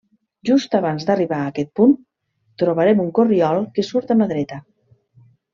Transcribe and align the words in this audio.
Just 0.49 0.71
abans 0.77 1.05
d'arribar 1.09 1.41
a 1.41 1.51
aquest 1.51 1.69
punt, 1.81 1.93
trobarem 2.63 3.05
un 3.07 3.13
corriol 3.21 3.63
que 3.77 3.89
surt 3.93 4.15
a 4.17 4.21
mà 4.23 4.33
dreta. 4.37 4.63